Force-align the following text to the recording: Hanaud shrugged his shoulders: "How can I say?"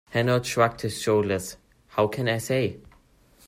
Hanaud 0.15 0.45
shrugged 0.47 0.81
his 0.81 0.99
shoulders: 0.99 1.57
"How 1.89 2.07
can 2.07 2.27
I 2.27 2.39
say?" 2.39 2.79